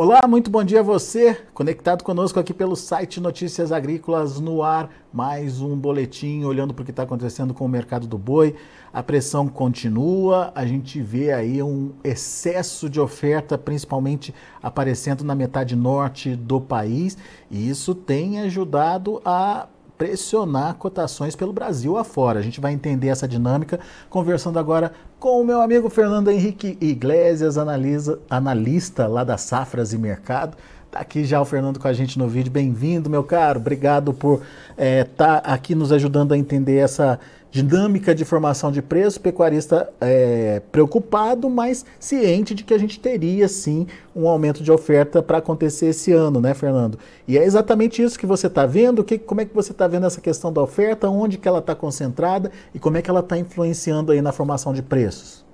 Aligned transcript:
Olá, 0.00 0.28
muito 0.28 0.48
bom 0.48 0.62
dia 0.62 0.78
a 0.78 0.82
você, 0.84 1.36
conectado 1.52 2.04
conosco 2.04 2.38
aqui 2.38 2.54
pelo 2.54 2.76
site 2.76 3.20
Notícias 3.20 3.72
Agrícolas 3.72 4.38
no 4.38 4.62
ar. 4.62 4.88
Mais 5.12 5.60
um 5.60 5.76
boletim 5.76 6.44
olhando 6.44 6.72
para 6.72 6.82
o 6.82 6.84
que 6.84 6.92
está 6.92 7.02
acontecendo 7.02 7.52
com 7.52 7.64
o 7.64 7.68
mercado 7.68 8.06
do 8.06 8.16
boi. 8.16 8.54
A 8.92 9.02
pressão 9.02 9.48
continua, 9.48 10.52
a 10.54 10.64
gente 10.64 11.02
vê 11.02 11.32
aí 11.32 11.60
um 11.64 11.90
excesso 12.04 12.88
de 12.88 13.00
oferta, 13.00 13.58
principalmente 13.58 14.32
aparecendo 14.62 15.24
na 15.24 15.34
metade 15.34 15.74
norte 15.74 16.36
do 16.36 16.60
país, 16.60 17.18
e 17.50 17.68
isso 17.68 17.92
tem 17.92 18.38
ajudado 18.38 19.20
a 19.24 19.66
pressionar 19.98 20.76
cotações 20.76 21.34
pelo 21.34 21.52
Brasil 21.52 21.98
afora. 21.98 22.38
A 22.38 22.42
gente 22.42 22.60
vai 22.60 22.72
entender 22.72 23.08
essa 23.08 23.26
dinâmica 23.26 23.80
conversando 24.08 24.58
agora 24.58 24.92
com 25.18 25.40
o 25.40 25.44
meu 25.44 25.60
amigo 25.60 25.90
Fernando 25.90 26.30
Henrique 26.30 26.78
Iglesias, 26.80 27.58
analisa, 27.58 28.20
analista 28.30 29.08
lá 29.08 29.24
das 29.24 29.40
Safras 29.40 29.92
e 29.92 29.98
Mercado. 29.98 30.56
Está 30.86 31.00
aqui 31.00 31.22
já 31.24 31.38
o 31.38 31.44
Fernando 31.44 31.78
com 31.78 31.86
a 31.86 31.92
gente 31.92 32.18
no 32.18 32.28
vídeo. 32.28 32.50
Bem-vindo, 32.50 33.10
meu 33.10 33.22
caro. 33.22 33.58
Obrigado 33.58 34.14
por 34.14 34.40
estar 34.70 34.78
é, 34.78 35.04
tá 35.04 35.36
aqui 35.38 35.74
nos 35.74 35.92
ajudando 35.92 36.32
a 36.32 36.38
entender 36.38 36.76
essa 36.76 37.20
dinâmica 37.50 38.14
de 38.14 38.24
formação 38.24 38.70
de 38.70 38.82
preço, 38.82 39.20
pecuarista 39.20 39.88
é, 40.00 40.60
preocupado, 40.70 41.48
mas 41.48 41.84
ciente 41.98 42.54
de 42.54 42.62
que 42.62 42.74
a 42.74 42.78
gente 42.78 43.00
teria 43.00 43.48
sim 43.48 43.86
um 44.14 44.28
aumento 44.28 44.62
de 44.62 44.70
oferta 44.70 45.22
para 45.22 45.38
acontecer 45.38 45.86
esse 45.86 46.12
ano, 46.12 46.40
né, 46.40 46.54
Fernando? 46.54 46.98
E 47.26 47.38
é 47.38 47.44
exatamente 47.44 48.02
isso 48.02 48.18
que 48.18 48.26
você 48.26 48.48
está 48.48 48.66
vendo. 48.66 49.02
Que, 49.02 49.18
como 49.18 49.40
é 49.40 49.44
que 49.44 49.54
você 49.54 49.72
está 49.72 49.88
vendo 49.88 50.06
essa 50.06 50.20
questão 50.20 50.52
da 50.52 50.60
oferta, 50.60 51.08
onde 51.08 51.38
que 51.38 51.48
ela 51.48 51.60
está 51.60 51.74
concentrada 51.74 52.50
e 52.74 52.78
como 52.78 52.96
é 52.96 53.02
que 53.02 53.08
ela 53.08 53.20
está 53.20 53.38
influenciando 53.38 54.12
aí 54.12 54.20
na 54.20 54.32
formação 54.32 54.72
de 54.74 54.82
preços? 54.82 55.44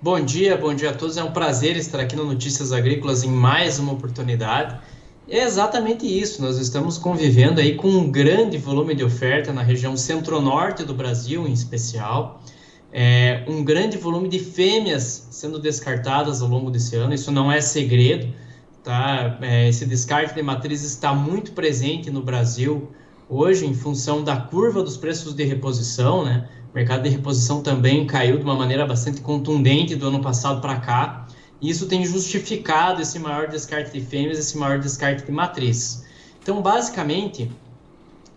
Bom 0.00 0.20
dia, 0.20 0.56
bom 0.56 0.74
dia 0.74 0.90
a 0.90 0.94
todos. 0.94 1.16
É 1.16 1.24
um 1.24 1.32
prazer 1.32 1.76
estar 1.76 1.98
aqui 1.98 2.14
no 2.14 2.24
Notícias 2.24 2.70
Agrícolas 2.70 3.24
em 3.24 3.30
mais 3.30 3.78
uma 3.78 3.92
oportunidade. 3.92 4.78
É 5.28 5.42
exatamente 5.42 6.06
isso. 6.06 6.40
Nós 6.40 6.56
estamos 6.56 6.96
convivendo 6.98 7.60
aí 7.60 7.74
com 7.74 7.88
um 7.88 8.10
grande 8.10 8.58
volume 8.58 8.94
de 8.94 9.02
oferta 9.02 9.52
na 9.52 9.60
região 9.60 9.96
centro-norte 9.96 10.84
do 10.84 10.94
Brasil, 10.94 11.48
em 11.48 11.52
especial. 11.52 12.40
É, 12.92 13.44
um 13.48 13.64
grande 13.64 13.98
volume 13.98 14.28
de 14.28 14.38
fêmeas 14.38 15.26
sendo 15.32 15.58
descartadas 15.58 16.40
ao 16.40 16.48
longo 16.48 16.70
desse 16.70 16.94
ano. 16.94 17.12
Isso 17.12 17.32
não 17.32 17.50
é 17.50 17.60
segredo, 17.60 18.32
tá? 18.84 19.36
É, 19.42 19.68
esse 19.68 19.84
descarte 19.84 20.32
de 20.32 20.42
matriz 20.42 20.84
está 20.84 21.12
muito 21.12 21.50
presente 21.52 22.08
no 22.08 22.22
Brasil 22.22 22.92
hoje, 23.28 23.66
em 23.66 23.74
função 23.74 24.22
da 24.22 24.36
curva 24.36 24.80
dos 24.80 24.96
preços 24.96 25.34
de 25.34 25.42
reposição, 25.42 26.24
né? 26.24 26.48
O 26.72 26.76
mercado 26.76 27.02
de 27.02 27.08
reposição 27.08 27.62
também 27.62 28.06
caiu 28.06 28.38
de 28.38 28.44
uma 28.44 28.54
maneira 28.54 28.86
bastante 28.86 29.20
contundente 29.20 29.96
do 29.96 30.06
ano 30.06 30.20
passado 30.20 30.60
para 30.60 30.78
cá. 30.78 31.25
Isso 31.60 31.86
tem 31.86 32.04
justificado 32.04 33.00
esse 33.00 33.18
maior 33.18 33.48
descarte 33.48 33.92
de 33.92 34.04
fêmeas, 34.04 34.38
esse 34.38 34.56
maior 34.58 34.78
descarte 34.78 35.24
de 35.24 35.32
matriz. 35.32 36.04
Então, 36.42 36.60
basicamente, 36.60 37.50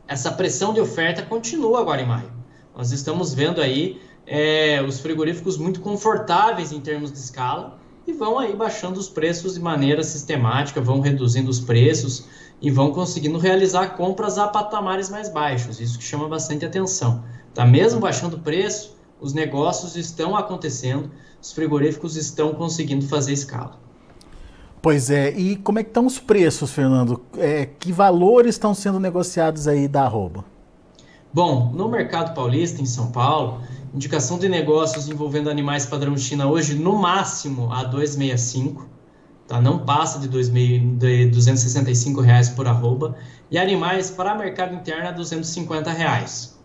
essa 0.08 0.32
pressão 0.32 0.74
de 0.74 0.80
oferta 0.80 1.22
continua 1.22 1.80
agora 1.82 2.02
em 2.02 2.08
maio. 2.08 2.32
Nós 2.76 2.92
estamos 2.92 3.34
vendo 3.34 3.62
aí 3.62 4.02
é, 4.26 4.82
os 4.82 5.00
frigoríficos 5.00 5.58
muito 5.58 5.82
confortáveis 5.82 6.72
em 6.72 6.80
termos 6.80 7.12
de 7.12 7.18
escala 7.18 7.78
e 8.08 8.14
vão 8.14 8.40
aí 8.40 8.56
baixando 8.56 9.00
os 9.00 9.10
preços 9.10 9.56
de 9.56 9.60
maneira 9.60 10.04
sistemática, 10.04 10.82
vão 10.82 11.00
reduzindo 11.00 11.50
os 11.50 11.60
preços 11.60 12.26
e 12.62 12.72
vão 12.72 12.92
conseguindo 12.92 13.38
realizar 13.38 13.90
compras 13.90 14.38
a 14.38 14.48
patamares 14.48 15.10
mais 15.10 15.30
baixos. 15.30 15.80
Isso 15.80 15.98
que 15.98 16.04
chama 16.04 16.28
bastante 16.28 16.66
atenção. 16.66 17.24
Tá 17.54 17.66
mesmo 17.66 18.00
baixando 18.00 18.38
o 18.38 18.40
preço, 18.40 18.98
os 19.20 19.34
negócios 19.34 19.96
estão 19.96 20.36
acontecendo, 20.36 21.12
os 21.42 21.52
frigoríficos 21.52 22.16
estão 22.16 22.54
conseguindo 22.54 23.06
fazer 23.08 23.34
escala. 23.34 23.80
Pois 24.82 25.10
é, 25.10 25.32
e 25.32 25.58
como 25.58 25.80
é 25.80 25.84
que 25.84 25.90
estão 25.90 26.06
os 26.06 26.20
preços, 26.20 26.72
Fernando? 26.72 27.22
É, 27.38 27.66
que 27.66 27.92
valores 27.92 28.56
estão 28.56 28.74
sendo 28.74 29.00
negociados 29.00 29.68
aí 29.68 29.88
da 29.88 30.04
arroba? 30.04 30.46
Bom, 31.34 31.72
no 31.74 31.90
mercado 31.90 32.34
paulista, 32.34 32.82
em 32.82 32.86
São 32.86 33.12
Paulo, 33.12 33.62
indicação 33.94 34.40
de 34.40 34.48
negócios 34.48 35.10
envolvendo 35.10 35.50
animais 35.50 35.86
padrão 35.86 36.16
China 36.18 36.48
hoje, 36.48 36.76
no 36.76 36.96
máximo, 36.96 37.72
a 37.74 37.84
265, 37.84 38.88
tá? 39.48 39.62
não 39.62 39.80
passa 39.80 40.18
de, 40.18 40.30
2, 40.30 40.50
de 40.50 41.26
265 41.28 42.22
reais 42.22 42.50
por 42.50 42.66
arroba, 42.66 43.16
e 43.52 43.58
animais 43.58 44.10
para 44.10 44.34
mercado 44.34 44.74
interno 44.74 45.10
a 45.10 45.12
250 45.12 45.92
reais. 45.92 46.58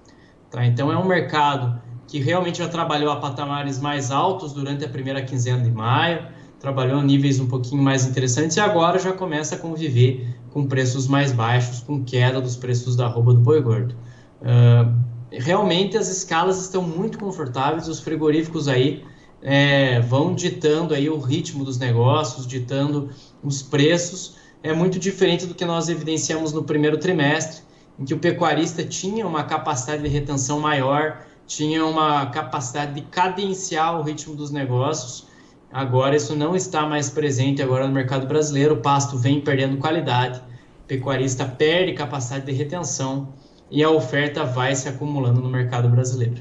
Tá? 0.51 0.65
Então 0.65 0.91
é 0.93 0.97
um 0.97 1.05
mercado 1.05 1.83
que 2.07 2.19
realmente 2.19 2.59
já 2.59 2.69
trabalhou 2.69 3.11
a 3.11 3.17
patamares 3.17 3.79
mais 3.79 4.11
altos 4.11 4.53
durante 4.53 4.85
a 4.85 4.89
primeira 4.89 5.23
quinzena 5.23 5.63
de 5.63 5.71
maio, 5.71 6.27
trabalhou 6.61 6.99
a 6.99 7.03
níveis 7.03 7.41
um 7.41 7.47
pouquinho 7.47 7.83
mais 7.83 8.07
interessantes 8.07 8.57
e 8.57 8.61
agora 8.61 8.99
já 8.99 9.13
começa 9.13 9.55
a 9.55 9.59
conviver 9.59 10.27
com 10.51 10.67
preços 10.67 11.07
mais 11.07 11.33
baixos, 11.33 11.81
com 11.81 12.03
queda 12.05 12.41
dos 12.41 12.57
preços 12.57 12.97
da 12.97 13.07
arroba 13.07 13.35
do 13.35 13.41
boi 13.41 13.61
gordo. 13.61 13.95
Uh, 14.41 14.95
realmente 15.31 15.97
as 15.97 16.09
escalas 16.09 16.61
estão 16.61 16.83
muito 16.83 17.19
confortáveis, 17.19 17.89
os 17.89 18.01
frigoríficos 18.01 18.69
aí 18.69 19.05
é, 19.43 20.01
vão 20.01 20.35
ditando 20.35 20.95
aí 20.95 21.11
o 21.11 21.19
ritmo 21.19 21.65
dos 21.65 21.79
negócios, 21.79 22.47
ditando 22.47 23.11
os 23.43 23.63
preços. 23.63 24.37
É 24.63 24.73
muito 24.73 24.99
diferente 24.99 25.45
do 25.45 25.55
que 25.55 25.67
nós 25.67 25.91
evidenciamos 25.91 26.53
no 26.53 26.65
primeiro 26.65 26.97
trimestre, 26.97 27.63
em 27.99 28.05
que 28.07 28.15
o 28.15 28.19
pecuarista 28.19 28.83
tinha 28.83 29.27
uma 29.27 29.45
capacidade 29.45 30.03
de 30.03 30.09
retenção 30.09 30.61
maior, 30.61 31.27
tinha 31.47 31.85
uma 31.85 32.27
capacidade 32.27 32.95
de 32.95 33.03
cadenciar 33.03 33.99
o 33.99 34.03
ritmo 34.03 34.35
dos 34.35 34.51
negócios. 34.51 35.27
Agora 35.73 36.17
isso 36.17 36.37
não 36.37 36.55
está 36.55 36.87
mais 36.87 37.11
presente 37.11 37.63
agora 37.63 37.87
no 37.87 37.93
mercado 37.93 38.27
brasileiro. 38.27 38.75
O 38.75 38.81
pasto 38.81 39.19
vem 39.19 39.41
perdendo 39.41 39.77
qualidade, 39.77 40.39
o 40.39 40.87
pecuarista 40.87 41.45
perde 41.45 41.93
capacidade 41.93 42.47
de 42.47 42.53
retenção 42.53 43.29
e 43.71 43.83
a 43.83 43.91
oferta 43.91 44.45
vai 44.45 44.75
se 44.75 44.89
acumulando 44.89 45.41
no 45.41 45.49
mercado 45.49 45.89
brasileiro. 45.89 46.37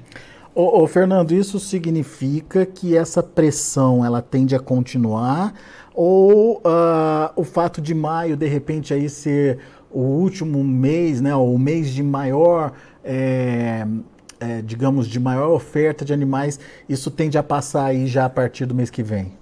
Ô, 0.55 0.83
ô, 0.83 0.87
Fernando, 0.87 1.31
isso 1.31 1.59
significa 1.59 2.63
que 2.63 2.95
essa 2.95 3.23
pressão 3.23 4.05
ela 4.05 4.21
tende 4.21 4.55
a 4.55 4.59
continuar 4.59 5.53
ou 5.95 6.57
uh, 6.57 7.31
o 7.35 7.43
fato 7.43 7.81
de 7.81 7.93
maio 7.93 8.37
de 8.37 8.47
repente 8.47 8.93
aí 8.93 9.09
ser 9.09 9.59
o 9.91 10.01
último 10.01 10.63
mês, 10.63 11.21
né, 11.21 11.35
o 11.35 11.57
mês 11.57 11.89
de 11.89 12.01
maior 12.01 12.73
é, 13.03 13.85
é, 14.43 14.61
digamos, 14.61 15.07
de 15.07 15.19
maior 15.19 15.49
oferta 15.49 16.03
de 16.03 16.11
animais, 16.11 16.59
isso 16.87 17.09
tende 17.09 17.37
a 17.37 17.43
passar 17.43 17.85
aí 17.85 18.07
já 18.07 18.25
a 18.25 18.29
partir 18.29 18.65
do 18.65 18.75
mês 18.75 18.89
que 18.89 19.01
vem? 19.01 19.37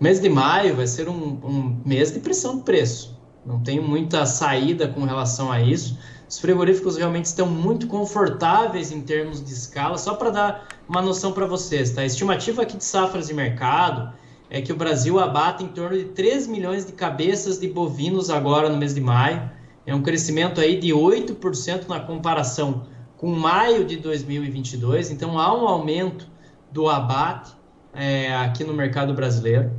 O 0.00 0.02
mês 0.02 0.20
de 0.20 0.28
maio 0.28 0.74
vai 0.74 0.86
ser 0.86 1.08
um, 1.08 1.38
um 1.44 1.80
mês 1.84 2.12
de 2.12 2.18
pressão 2.18 2.56
de 2.56 2.64
preço. 2.64 3.16
Não 3.46 3.60
tem 3.60 3.80
muita 3.80 4.26
saída 4.26 4.88
com 4.88 5.04
relação 5.04 5.50
a 5.50 5.60
isso. 5.60 5.96
Os 6.28 6.38
frigoríficos 6.38 6.96
realmente 6.96 7.26
estão 7.26 7.46
muito 7.46 7.86
confortáveis 7.86 8.90
em 8.90 9.00
termos 9.00 9.44
de 9.44 9.52
escala. 9.52 9.96
Só 9.96 10.14
para 10.14 10.30
dar 10.30 10.68
uma 10.88 11.00
noção 11.00 11.32
para 11.32 11.46
vocês, 11.46 11.90
tá? 11.90 12.00
A 12.00 12.06
estimativa 12.06 12.62
aqui 12.62 12.76
de 12.76 12.84
safras 12.84 13.28
de 13.28 13.34
mercado 13.34 14.12
é 14.50 14.60
que 14.60 14.72
o 14.72 14.76
Brasil 14.76 15.20
abate 15.20 15.62
em 15.62 15.68
torno 15.68 15.96
de 15.96 16.06
3 16.06 16.46
milhões 16.46 16.84
de 16.84 16.92
cabeças 16.92 17.58
de 17.58 17.68
bovinos 17.68 18.28
agora 18.28 18.68
no 18.68 18.76
mês 18.76 18.94
de 18.94 19.00
maio. 19.00 19.50
É 19.86 19.94
um 19.94 20.02
crescimento 20.02 20.60
aí 20.60 20.78
de 20.78 20.88
8% 20.88 21.88
na 21.88 22.00
comparação 22.00 22.86
com 23.22 23.30
maio 23.30 23.84
de 23.84 23.98
2022, 23.98 25.12
então 25.12 25.38
há 25.38 25.56
um 25.56 25.68
aumento 25.68 26.26
do 26.72 26.88
abate 26.88 27.52
é, 27.94 28.34
aqui 28.34 28.64
no 28.64 28.74
mercado 28.74 29.14
brasileiro, 29.14 29.70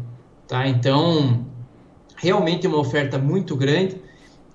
tá? 0.47 0.65
Então, 0.65 1.45
realmente 2.15 2.65
uma 2.65 2.77
oferta 2.77 3.17
muito 3.17 3.57
grande 3.57 3.97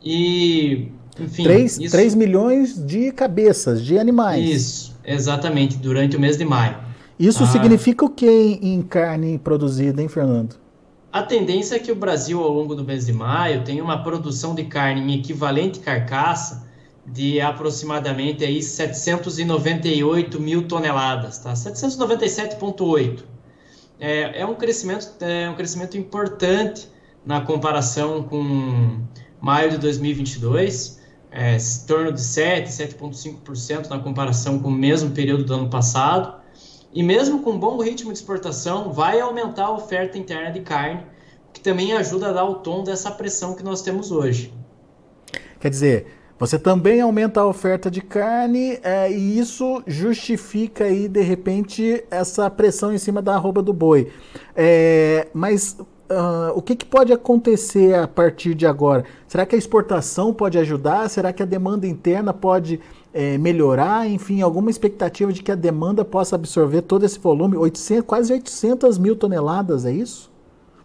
e, 0.03 0.88
enfim... 1.21 1.43
3, 1.43 1.81
isso... 1.81 1.91
3 1.94 2.15
milhões 2.15 2.82
de 2.82 3.12
cabeças, 3.12 3.84
de 3.84 3.98
animais. 3.98 4.43
Isso, 4.43 4.97
exatamente, 5.04 5.77
durante 5.77 6.16
o 6.16 6.21
mês 6.21 6.39
de 6.39 6.47
maio. 6.47 6.78
Isso 7.18 7.45
ah, 7.45 7.47
significa 7.48 8.07
o 8.07 8.09
que 8.09 8.27
em, 8.27 8.80
carne 8.80 9.36
produzida, 9.36 10.01
hein, 10.01 10.09
Fernando? 10.09 10.57
A 11.12 11.22
tendência 11.22 11.77
é 11.77 11.78
que 11.78 11.92
o 11.92 11.97
Brasil, 11.97 12.42
ao 12.42 12.51
longo 12.51 12.74
do 12.74 12.83
mês 12.83 13.04
de 13.04 13.12
maio, 13.12 13.62
tenha 13.65 13.84
uma 13.84 14.03
produção 14.03 14.54
de 14.54 14.65
carne 14.65 15.03
em 15.03 15.18
equivalente 15.18 15.78
carcaça 15.78 16.66
de 17.13 17.41
aproximadamente 17.41 18.45
aí 18.45 18.63
798 18.63 20.41
mil 20.41 20.69
toneladas, 20.69 21.39
tá? 21.39 21.55
797,8. 21.55 23.25
É, 24.01 24.43
é 24.43 24.47
um 24.47 24.55
crescimento 24.55 25.09
é 25.21 25.51
um 25.51 25.55
crescimento 25.55 25.97
importante 25.97 26.89
na 27.25 27.41
comparação 27.41 28.22
com 28.22 29.01
maio 29.41 29.71
de 29.71 29.78
2022, 29.78 31.01
é, 31.31 31.57
em 31.57 31.87
torno 31.87 32.13
de 32.13 32.21
7, 32.21 32.71
7,5% 32.71 33.89
na 33.89 33.99
comparação 33.99 34.59
com 34.59 34.69
o 34.69 34.72
mesmo 34.72 35.10
período 35.10 35.45
do 35.45 35.55
ano 35.55 35.71
passado. 35.71 36.39
E 36.93 37.03
mesmo 37.03 37.43
com 37.43 37.59
bom 37.59 37.81
ritmo 37.83 38.13
de 38.13 38.19
exportação, 38.19 38.93
vai 38.93 39.21
aumentar 39.21 39.66
a 39.66 39.72
oferta 39.72 40.16
interna 40.16 40.51
de 40.51 40.60
carne, 40.60 41.05
que 41.53 41.60
também 41.60 41.93
ajuda 41.93 42.31
a 42.31 42.33
dar 42.33 42.45
o 42.45 42.57
tom 42.57 42.83
dessa 42.83 43.10
pressão 43.10 43.55
que 43.55 43.63
nós 43.63 43.83
temos 43.83 44.10
hoje. 44.10 44.53
Quer 45.60 45.71
dizer, 45.71 46.17
você 46.38 46.58
também 46.58 47.00
aumenta 47.00 47.40
a 47.40 47.46
oferta 47.46 47.90
de 47.90 48.00
carne 48.00 48.78
é, 48.82 49.10
e 49.10 49.38
isso 49.38 49.82
justifica 49.86 50.84
aí, 50.84 51.08
de 51.08 51.20
repente, 51.20 52.04
essa 52.10 52.48
pressão 52.48 52.92
em 52.92 52.98
cima 52.98 53.20
da 53.20 53.34
arroba 53.34 53.60
do 53.60 53.72
boi. 53.72 54.12
É, 54.54 55.28
mas 55.34 55.76
uh, 56.08 56.52
o 56.54 56.62
que, 56.62 56.76
que, 56.76 56.86
pode 56.86 57.12
acontecer 57.12 57.94
a 57.94 58.06
partir 58.06 58.54
de 58.54 58.66
agora? 58.66 59.04
Será 59.26 59.44
que 59.44 59.54
a 59.54 59.58
exportação 59.58 60.32
pode 60.32 60.56
ajudar? 60.58 61.08
Será 61.10 61.32
que 61.32 61.42
a 61.42 61.46
demanda 61.46 61.86
interna 61.86 62.32
pode 62.32 62.80
é, 63.12 63.36
melhorar? 63.36 64.08
Enfim, 64.08 64.40
alguma 64.40 64.70
expectativa 64.70 65.32
de 65.32 65.42
que 65.42 65.50
a 65.50 65.56
demanda 65.56 66.04
possa 66.04 66.36
absorver 66.36 66.82
todo 66.82 67.04
esse 67.04 67.18
volume? 67.18 67.56
800, 67.56 68.04
quase 68.06 68.32
800 68.32 68.96
mil 68.96 69.16
toneladas, 69.16 69.84
é 69.84 69.92
isso? 69.92 70.30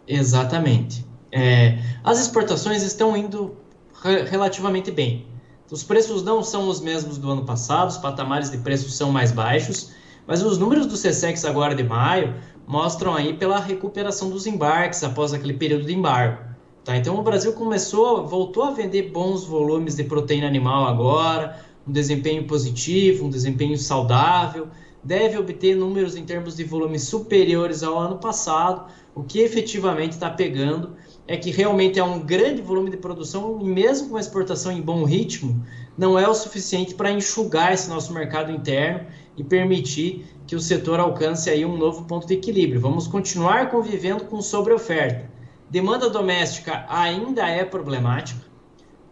Exatamente. 0.06 1.06
É, 1.30 1.78
as 2.02 2.20
exportações 2.20 2.82
estão 2.82 3.16
indo 3.16 3.56
re 4.02 4.22
relativamente 4.24 4.90
bem. 4.90 5.26
Os 5.70 5.82
preços 5.82 6.22
não 6.22 6.42
são 6.42 6.68
os 6.68 6.80
mesmos 6.80 7.16
do 7.16 7.30
ano 7.30 7.44
passado, 7.44 7.88
os 7.88 7.96
patamares 7.96 8.50
de 8.50 8.58
preços 8.58 8.94
são 8.94 9.10
mais 9.10 9.32
baixos, 9.32 9.92
mas 10.26 10.42
os 10.42 10.58
números 10.58 10.86
do 10.86 10.94
CSEX 10.94 11.44
agora 11.44 11.74
de 11.74 11.82
maio 11.82 12.34
mostram 12.66 13.14
aí 13.14 13.34
pela 13.34 13.58
recuperação 13.58 14.28
dos 14.28 14.46
embarques 14.46 15.02
após 15.02 15.32
aquele 15.32 15.54
período 15.54 15.86
de 15.86 15.94
embargo. 15.94 16.42
Tá? 16.84 16.96
Então 16.96 17.18
o 17.18 17.22
Brasil 17.22 17.54
começou, 17.54 18.26
voltou 18.26 18.62
a 18.62 18.70
vender 18.70 19.10
bons 19.10 19.44
volumes 19.44 19.96
de 19.96 20.04
proteína 20.04 20.46
animal 20.46 20.86
agora, 20.86 21.58
um 21.88 21.92
desempenho 21.92 22.46
positivo, 22.46 23.24
um 23.24 23.30
desempenho 23.30 23.76
saudável, 23.78 24.68
deve 25.04 25.36
obter 25.36 25.76
números 25.76 26.16
em 26.16 26.24
termos 26.24 26.56
de 26.56 26.64
volumes 26.64 27.02
superiores 27.02 27.82
ao 27.82 27.98
ano 27.98 28.18
passado. 28.18 28.90
O 29.14 29.22
que 29.22 29.40
efetivamente 29.40 30.12
está 30.12 30.30
pegando 30.30 30.96
é 31.26 31.36
que 31.36 31.50
realmente 31.50 31.98
é 31.98 32.04
um 32.04 32.20
grande 32.20 32.62
volume 32.62 32.90
de 32.90 32.96
produção 32.96 33.58
e 33.60 33.64
mesmo 33.64 34.10
com 34.10 34.16
a 34.16 34.20
exportação 34.20 34.72
em 34.72 34.80
bom 34.80 35.04
ritmo, 35.04 35.64
não 35.96 36.18
é 36.18 36.28
o 36.28 36.34
suficiente 36.34 36.94
para 36.94 37.10
enxugar 37.10 37.72
esse 37.72 37.88
nosso 37.88 38.12
mercado 38.12 38.50
interno 38.50 39.06
e 39.36 39.44
permitir 39.44 40.26
que 40.46 40.56
o 40.56 40.60
setor 40.60 41.00
alcance 41.00 41.48
aí 41.48 41.64
um 41.64 41.76
novo 41.76 42.04
ponto 42.04 42.26
de 42.26 42.34
equilíbrio. 42.34 42.80
Vamos 42.80 43.06
continuar 43.06 43.70
convivendo 43.70 44.24
com 44.24 44.40
sobreoferta. 44.42 45.30
Demanda 45.70 46.10
doméstica 46.10 46.84
ainda 46.88 47.48
é 47.48 47.64
problemática. 47.64 48.40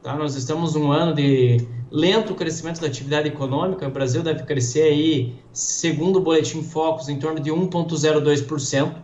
Tá? 0.03 0.15
Nós 0.17 0.35
estamos 0.35 0.75
num 0.75 0.93
ano 0.93 1.15
de 1.15 1.67
lento 1.93 2.35
crescimento 2.35 2.81
da 2.81 2.87
atividade 2.87 3.29
econômica. 3.29 3.87
O 3.87 3.91
Brasil 3.91 4.23
deve 4.23 4.45
crescer 4.45 4.85
aí, 4.85 5.37
segundo 5.53 6.17
o 6.17 6.21
boletim 6.21 6.63
Focus, 6.63 7.11
em 7.11 7.19
torno 7.19 7.39
de 7.39 7.51
1,02%. 7.51 8.95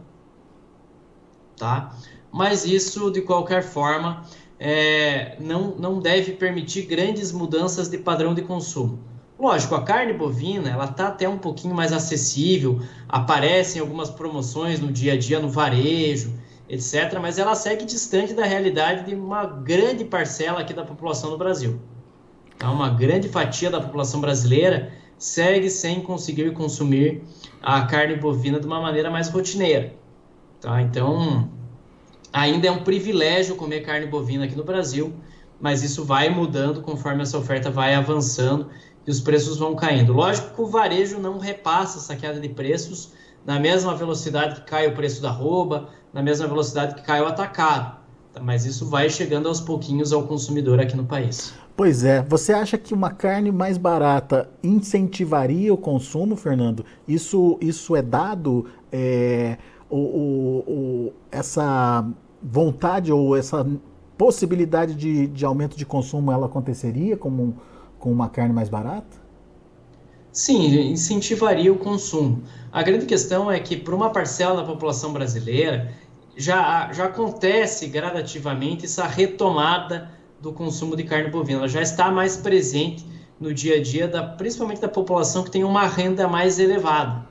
Tá? 1.57 1.95
Mas 2.33 2.65
isso, 2.65 3.11
de 3.11 3.21
qualquer 3.21 3.63
forma, 3.63 4.25
é, 4.59 5.37
não, 5.39 5.75
não 5.77 6.01
deve 6.01 6.33
permitir 6.33 6.83
grandes 6.83 7.31
mudanças 7.31 7.89
de 7.89 7.99
padrão 7.99 8.35
de 8.35 8.41
consumo. 8.41 8.99
Lógico, 9.39 9.75
a 9.75 9.83
carne 9.83 10.15
bovina 10.15 10.71
ela 10.71 10.87
está 10.87 11.09
até 11.09 11.29
um 11.29 11.39
pouquinho 11.39 11.75
mais 11.75 11.93
acessível, 11.93 12.81
aparecem 13.09 13.81
algumas 13.81 14.11
promoções 14.11 14.81
no 14.81 14.91
dia 14.91 15.13
a 15.13 15.17
dia 15.17 15.39
no 15.39 15.49
varejo, 15.49 16.33
etc. 16.69 17.19
Mas 17.21 17.39
ela 17.39 17.55
segue 17.55 17.85
distante 17.85 18.35
da 18.35 18.45
realidade 18.45 19.05
de 19.05 19.15
uma 19.15 19.45
grande 19.45 20.05
parcela 20.05 20.61
aqui 20.61 20.73
da 20.73 20.85
população 20.85 21.31
do 21.31 21.39
Brasil. 21.39 21.79
Então, 22.59 22.75
uma 22.75 22.91
grande 22.91 23.29
fatia 23.29 23.71
da 23.71 23.81
população 23.81 24.21
brasileira 24.21 24.93
segue 25.17 25.71
sem 25.71 26.01
conseguir 26.01 26.53
consumir 26.53 27.23
a 27.63 27.83
carne 27.83 28.17
bovina 28.17 28.59
de 28.59 28.67
uma 28.67 28.81
maneira 28.81 29.09
mais 29.09 29.29
rotineira. 29.29 29.95
Tá? 30.61 30.83
Então, 30.83 31.49
ainda 32.33 32.67
é 32.67 32.71
um 32.73 32.83
privilégio 32.83 33.55
comer 33.55 33.83
carne 33.83 34.07
bovina 34.07 34.45
aqui 34.45 34.57
no 34.57 34.65
Brasil, 34.65 35.13
mas 35.61 35.85
isso 35.85 36.05
vai 36.05 36.31
mudando 36.31 36.83
conforme 36.83 37.23
essa 37.23 37.39
oferta 37.39 37.71
vai 37.71 37.95
avançando 37.95 38.69
e 39.07 39.11
os 39.11 39.21
preços 39.21 39.57
vão 39.57 39.77
caindo. 39.77 40.13
Lógico 40.13 40.53
que 40.53 40.61
o 40.61 40.67
varejo 40.67 41.21
não 41.21 41.39
repassa 41.39 41.99
essa 41.99 42.17
queda 42.17 42.41
de 42.41 42.49
preços 42.49 43.13
na 43.47 43.61
mesma 43.61 43.95
velocidade 43.95 44.57
que 44.57 44.67
cai 44.67 44.89
o 44.89 44.97
preço 44.97 45.23
da 45.23 45.31
rouba, 45.31 45.91
na 46.13 46.25
mesma 46.25 46.49
velocidade 46.49 46.97
que 46.97 47.03
cai 47.03 47.23
o 47.23 47.27
atacado. 47.27 47.99
Tá? 48.33 48.41
Mas 48.43 48.67
isso 48.67 48.85
vai 48.85 49.09
chegando 49.09 49.47
aos 49.47 49.61
pouquinhos 49.61 50.13
ao 50.13 50.25
consumidor 50.25 50.81
aqui 50.81 50.97
no 50.97 51.05
país. 51.05 51.55
Pois 51.79 52.03
é. 52.03 52.21
Você 52.23 52.53
acha 52.53 52.77
que 52.77 52.93
uma 52.93 53.09
carne 53.09 53.53
mais 53.53 53.79
barata 53.79 54.51
incentivaria 54.65 55.73
o 55.73 55.77
consumo, 55.77 56.35
Fernando? 56.35 56.85
Isso, 57.07 57.57
isso 57.61 57.95
é 57.95 58.03
dado? 58.03 58.67
É, 58.91 59.57
o, 59.89 59.97
o, 59.97 60.59
o, 60.67 61.13
essa 61.31 62.05
vontade 62.43 63.13
ou 63.13 63.37
essa 63.37 63.65
possibilidade 64.17 64.97
de, 64.97 65.29
de 65.29 65.45
aumento 65.45 65.77
de 65.77 65.87
consumo 65.87 66.33
ela 66.33 66.47
aconteceria 66.47 67.17
como 67.17 67.43
um 67.45 67.55
com 67.97 68.11
uma 68.11 68.29
carne 68.29 68.53
mais 68.53 68.69
barata? 68.69 69.17
Sim, 70.33 70.91
incentivaria 70.91 71.73
o 71.73 71.79
consumo. 71.79 72.43
A 72.73 72.83
grande 72.83 73.07
questão 73.07 73.53
é 73.53 73.61
que, 73.61 73.77
para 73.77 73.95
uma 73.95 74.11
parcela 74.11 74.57
da 74.57 74.65
população 74.65 75.13
brasileira, 75.13 75.93
já, 76.37 76.93
já 76.93 77.05
acontece 77.05 77.87
gradativamente 77.87 78.85
essa 78.85 79.07
retomada 79.07 80.18
do 80.41 80.53
consumo 80.53 80.97
de 80.97 81.05
carne 81.05 81.31
bovina. 81.31 81.61
Ela 81.61 81.69
já 81.69 81.83
está 81.83 82.11
mais 82.11 82.37
presente 82.37 83.05
no 83.41 83.53
dia 83.55 83.77
a 83.77 83.83
dia, 83.83 84.09
da, 84.09 84.23
principalmente 84.23 84.81
da 84.81 84.89
população 84.89 85.45
que 85.45 85.51
tem 85.51 85.65
uma 85.65 85.87
renda 85.87 86.27
mais 86.27 86.59
elevada. 86.59 87.27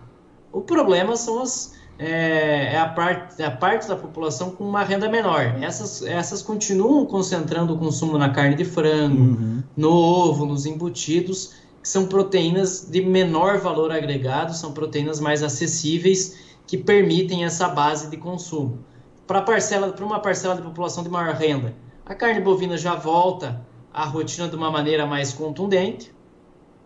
O 0.51 0.61
problema 0.61 1.15
são 1.15 1.41
as, 1.41 1.75
é, 1.99 2.73
é, 2.73 2.79
a, 2.79 2.87
parte, 2.87 3.41
a 3.43 3.51
parte 3.51 3.87
da 3.87 3.95
população 3.95 4.51
com 4.51 4.63
uma 4.63 4.83
renda 4.83 5.09
menor. 5.09 5.57
Essas, 5.61 6.01
essas 6.03 6.41
continuam 6.41 7.05
concentrando 7.05 7.73
o 7.73 7.77
consumo 7.77 8.17
na 8.17 8.29
carne 8.29 8.55
de 8.55 8.65
frango, 8.65 9.21
uhum. 9.21 9.63
no 9.75 9.91
ovo, 9.91 10.45
nos 10.45 10.65
embutidos, 10.65 11.53
que 11.81 11.89
são 11.89 12.05
proteínas 12.05 12.87
de 12.89 13.01
menor 13.01 13.59
valor 13.59 13.91
agregado, 13.91 14.53
são 14.53 14.71
proteínas 14.71 15.19
mais 15.19 15.43
acessíveis 15.43 16.37
que 16.65 16.77
permitem 16.77 17.45
essa 17.45 17.67
base 17.69 18.09
de 18.09 18.17
consumo. 18.17 18.79
Para 19.25 19.41
parcela, 19.41 19.89
para 19.89 20.05
uma 20.05 20.19
parcela 20.19 20.55
da 20.55 20.61
população 20.61 21.03
de 21.03 21.09
maior 21.09 21.33
renda, 21.33 21.73
a 22.07 22.15
carne 22.15 22.41
bovina 22.41 22.77
já 22.77 22.95
volta 22.95 23.61
à 23.93 24.05
rotina 24.05 24.47
de 24.47 24.55
uma 24.55 24.71
maneira 24.71 25.05
mais 25.05 25.33
contundente, 25.33 26.13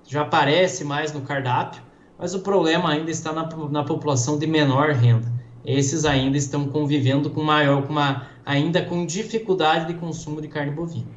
já 0.08 0.22
aparece 0.22 0.84
mais 0.84 1.14
no 1.14 1.22
cardápio 1.22 1.82
mas 2.22 2.36
o 2.36 2.40
problema 2.42 2.92
ainda 2.92 3.10
está 3.10 3.34
na, 3.34 3.50
na 3.72 3.84
população 3.84 4.38
de 4.38 4.46
menor 4.46 4.92
renda. 4.92 5.28
Esses 5.66 6.06
ainda 6.06 6.38
estão 6.38 6.68
convivendo 6.68 7.32
com 7.32 7.42
maior, 7.42 7.82
com 7.82 7.92
uma, 7.92 8.28
ainda 8.46 8.80
com 8.84 9.04
dificuldade 9.08 9.88
de 9.88 9.96
consumo 9.96 10.40
de 10.40 10.48
carne 10.48 10.72
bovina. 10.72 11.08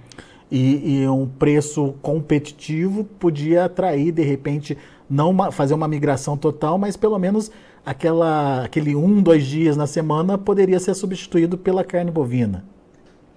E, 0.51 1.03
e 1.03 1.09
um 1.09 1.27
preço 1.27 1.95
competitivo 2.01 3.05
podia 3.05 3.67
atrair, 3.67 4.13
de 4.13 4.23
repente, 4.23 4.79
não 5.11 5.29
uma, 5.29 5.53
fazer 5.53 5.75
uma 5.75 5.87
migração 5.87 6.39
total, 6.39 6.79
mas 6.79 6.97
pelo 6.97 7.19
menos 7.19 7.51
aquela, 7.85 8.65
aquele 8.65 8.97
um, 8.97 9.21
dois 9.21 9.45
dias 9.45 9.77
na 9.77 9.87
semana 9.87 10.39
poderia 10.39 10.81
ser 10.81 10.95
substituído 10.95 11.59
pela 11.59 11.85
carne 11.85 12.11
bovina. 12.11 12.65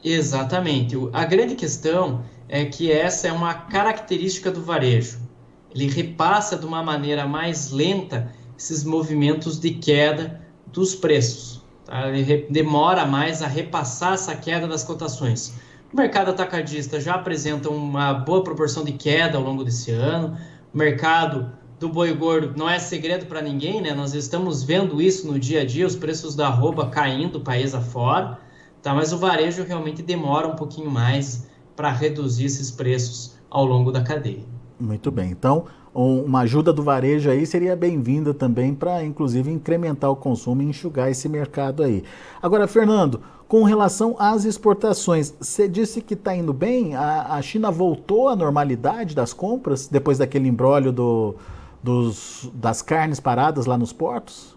Exatamente. 0.03 0.95
A 1.13 1.25
grande 1.25 1.55
questão 1.55 2.23
é 2.47 2.65
que 2.65 2.91
essa 2.91 3.27
é 3.27 3.31
uma 3.31 3.53
característica 3.53 4.51
do 4.51 4.61
varejo 4.61 5.27
ele 5.73 5.87
repassa 5.87 6.57
de 6.57 6.65
uma 6.65 6.81
maneira 6.81 7.27
mais 7.27 7.71
lenta 7.71 8.31
esses 8.57 8.83
movimentos 8.83 9.59
de 9.59 9.71
queda 9.71 10.41
dos 10.65 10.95
preços. 10.95 11.61
Tá? 11.85 12.09
Ele 12.09 12.47
demora 12.49 13.05
mais 13.05 13.41
a 13.41 13.47
repassar 13.47 14.13
essa 14.13 14.35
queda 14.35 14.67
das 14.67 14.83
cotações. 14.83 15.53
O 15.93 15.95
mercado 15.95 16.31
atacadista 16.31 16.99
já 16.99 17.13
apresenta 17.13 17.69
uma 17.69 18.13
boa 18.13 18.43
proporção 18.43 18.83
de 18.83 18.93
queda 18.93 19.37
ao 19.37 19.43
longo 19.43 19.63
desse 19.63 19.91
ano. 19.91 20.37
O 20.73 20.77
mercado 20.77 21.51
do 21.79 21.87
boi 21.87 22.11
gordo 22.13 22.57
não 22.57 22.67
é 22.67 22.79
segredo 22.79 23.27
para 23.27 23.41
ninguém, 23.41 23.79
né? 23.79 23.93
Nós 23.93 24.15
estamos 24.15 24.63
vendo 24.63 24.99
isso 24.99 25.31
no 25.31 25.39
dia 25.39 25.61
a 25.61 25.65
dia, 25.65 25.85
os 25.85 25.95
preços 25.95 26.35
da 26.35 26.47
arroba 26.47 26.89
caindo 26.89 27.39
país 27.39 27.75
afora, 27.75 28.39
tá? 28.87 28.93
Mas 28.93 29.11
o 29.11 29.17
varejo 29.17 29.63
realmente 29.63 30.01
demora 30.01 30.47
um 30.47 30.55
pouquinho 30.55 30.89
mais 30.89 31.45
para 31.75 31.91
reduzir 31.91 32.45
esses 32.45 32.71
preços 32.71 33.35
ao 33.49 33.65
longo 33.65 33.91
da 33.91 34.01
cadeia. 34.01 34.45
Muito 34.79 35.11
bem. 35.11 35.29
Então, 35.29 35.65
uma 35.93 36.41
ajuda 36.41 36.71
do 36.71 36.81
varejo 36.81 37.29
aí 37.29 37.45
seria 37.45 37.75
bem-vinda 37.75 38.33
também 38.33 38.73
para, 38.73 39.03
inclusive, 39.03 39.51
incrementar 39.51 40.09
o 40.09 40.15
consumo 40.15 40.61
e 40.61 40.65
enxugar 40.65 41.09
esse 41.09 41.27
mercado 41.27 41.83
aí. 41.83 42.03
Agora, 42.41 42.65
Fernando, 42.65 43.19
com 43.47 43.63
relação 43.63 44.15
às 44.17 44.45
exportações, 44.45 45.33
você 45.37 45.67
disse 45.67 46.01
que 46.01 46.13
está 46.13 46.33
indo 46.33 46.53
bem? 46.53 46.95
A, 46.95 47.35
a, 47.35 47.41
China 47.41 47.69
voltou 47.69 48.29
à 48.29 48.35
normalidade 48.35 49.13
das 49.13 49.33
compras 49.33 49.87
depois 49.87 50.17
daquele 50.17 50.47
embrólio 50.47 50.93
do, 50.93 51.35
dos, 51.83 52.49
das 52.53 52.81
carnes 52.81 53.19
paradas 53.19 53.65
lá 53.65 53.77
nos 53.77 53.91
portos? 53.91 54.56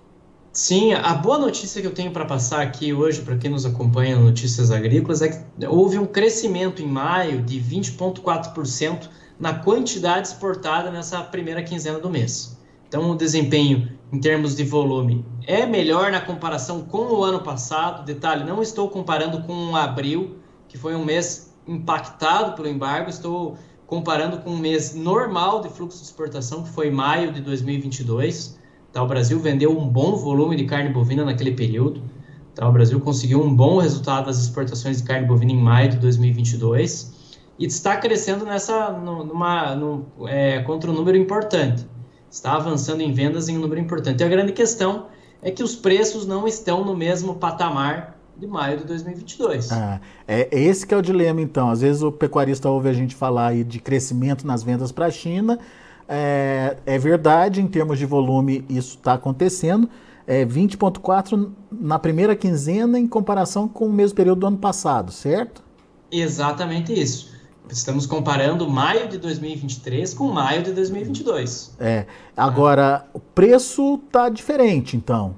Sim, 0.52 0.92
a 0.95 1.14
boa 1.14 1.38
notícia 1.38 1.80
que 1.80 1.87
eu 1.87 1.95
tenho 1.95 2.11
para 2.11 2.25
passar 2.25 2.61
aqui 2.61 2.92
hoje 2.92 3.23
para 3.23 3.37
quem 3.37 3.52
nos 3.52 3.64
acompanha 3.64 4.16
no 4.16 4.25
Notícias 4.25 4.73
Agrícolas 4.73 5.23
é 5.23 5.28
que 5.28 5.66
houve 5.66 5.97
um 5.97 6.04
crescimento 6.04 6.83
em 6.83 6.88
maio 6.88 7.40
de 7.40 7.61
20,4% 7.61 9.09
na 9.38 9.54
quantidade 9.54 10.26
exportada 10.26 10.90
nessa 10.90 11.23
primeira 11.23 11.62
quinzena 11.62 12.00
do 12.00 12.11
mês. 12.11 12.59
Então, 12.88 13.12
o 13.12 13.14
desempenho 13.14 13.97
em 14.12 14.19
termos 14.19 14.57
de 14.57 14.64
volume 14.64 15.25
é 15.47 15.64
melhor 15.64 16.11
na 16.11 16.21
comparação 16.21 16.83
com 16.83 17.14
o 17.14 17.23
ano 17.23 17.42
passado. 17.42 18.04
Detalhe, 18.04 18.42
não 18.42 18.61
estou 18.61 18.88
comparando 18.88 19.45
com 19.45 19.76
abril, 19.76 20.40
que 20.66 20.76
foi 20.76 20.97
um 20.97 21.04
mês 21.04 21.54
impactado 21.64 22.57
pelo 22.57 22.66
embargo, 22.66 23.09
estou 23.09 23.57
comparando 23.87 24.38
com 24.38 24.50
um 24.50 24.59
mês 24.59 24.97
normal 24.97 25.61
de 25.61 25.69
fluxo 25.69 25.99
de 25.99 26.07
exportação, 26.07 26.64
que 26.64 26.71
foi 26.71 26.90
maio 26.90 27.33
de 27.33 27.40
2022. 27.40 28.59
Tá, 28.93 29.03
o 29.03 29.07
Brasil 29.07 29.39
vendeu 29.39 29.77
um 29.77 29.89
bom 29.89 30.17
volume 30.17 30.57
de 30.57 30.65
carne 30.65 30.91
bovina 30.91 31.25
naquele 31.25 31.53
período. 31.53 32.03
Tá? 32.55 32.69
O 32.69 32.73
Brasil 32.73 32.99
conseguiu 33.01 33.41
um 33.43 33.55
bom 33.55 33.79
resultado 33.79 34.27
das 34.27 34.39
exportações 34.39 34.99
de 34.99 35.05
carne 35.05 35.27
bovina 35.27 35.53
em 35.53 35.61
maio 35.61 35.91
de 35.91 35.97
2022 35.99 37.39
e 37.59 37.67
está 37.67 37.97
crescendo 37.97 38.45
nessa 38.45 38.91
numa, 38.91 39.75
num, 39.77 40.05
é, 40.27 40.61
contra 40.63 40.91
um 40.91 40.95
número 40.95 41.17
importante. 41.17 41.87
Está 42.31 42.55
avançando 42.55 43.01
em 43.01 43.13
vendas 43.13 43.49
em 43.49 43.57
um 43.57 43.61
número 43.61 43.81
importante. 43.81 44.23
E 44.23 44.25
a 44.25 44.29
grande 44.29 44.53
questão 44.53 45.07
é 45.43 45.51
que 45.51 45.63
os 45.63 45.77
preços 45.77 46.27
não 46.27 46.49
estão 46.49 46.85
no 46.85 46.97
mesmo 46.97 47.35
patamar 47.35 48.19
de 48.37 48.47
maio 48.47 48.79
de 48.79 48.85
2022. 48.85 49.71
Ah, 49.71 50.01
é, 50.27 50.49
é 50.51 50.61
esse 50.63 50.87
que 50.87 50.95
é 50.95 50.97
o 50.97 51.03
dilema, 51.03 51.41
então. 51.41 51.69
Às 51.71 51.83
vezes 51.83 52.03
o 52.03 52.11
pecuarista 52.11 52.71
ouve 52.71 52.89
a 52.89 52.93
gente 52.93 53.15
falar 53.15 53.49
aí 53.49 53.63
de 53.63 53.79
crescimento 53.79 54.47
nas 54.47 54.63
vendas 54.63 54.91
para 54.91 55.07
a 55.07 55.11
China. 55.11 55.59
É, 56.12 56.76
é, 56.85 56.99
verdade, 56.99 57.61
em 57.61 57.69
termos 57.69 57.97
de 57.97 58.05
volume, 58.05 58.64
isso 58.69 58.97
está 58.97 59.12
acontecendo. 59.12 59.88
É 60.26 60.45
20,4 60.45 61.52
na 61.71 62.00
primeira 62.00 62.35
quinzena 62.35 62.99
em 62.99 63.07
comparação 63.07 63.69
com 63.69 63.87
o 63.87 63.93
mesmo 63.93 64.17
período 64.17 64.40
do 64.40 64.47
ano 64.49 64.59
passado, 64.59 65.12
certo? 65.12 65.62
Exatamente 66.11 66.93
isso. 66.93 67.31
Estamos 67.71 68.07
comparando 68.07 68.69
maio 68.69 69.09
de 69.09 69.19
2023 69.19 70.12
com 70.12 70.26
maio 70.33 70.64
de 70.64 70.73
2022. 70.73 71.76
É. 71.79 72.07
Agora, 72.37 73.07
o 73.14 73.21
preço 73.21 74.00
está 74.05 74.29
diferente, 74.29 74.97
então. 74.97 75.37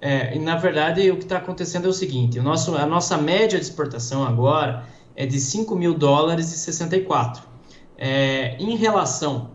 É, 0.00 0.34
e 0.34 0.40
na 0.40 0.56
verdade, 0.56 1.08
o 1.12 1.16
que 1.16 1.22
está 1.22 1.36
acontecendo 1.36 1.86
é 1.86 1.88
o 1.88 1.92
seguinte: 1.92 2.40
o 2.40 2.42
nosso, 2.42 2.76
a 2.76 2.84
nossa 2.84 3.16
média 3.16 3.60
de 3.60 3.64
exportação 3.64 4.24
agora 4.24 4.84
é 5.14 5.24
de 5.24 5.38
5 5.38 5.76
mil 5.76 5.94
dólares 5.94 6.52
e 6.52 6.58
64. 6.58 7.53
É, 8.06 8.54
em 8.58 8.76
relação 8.76 9.52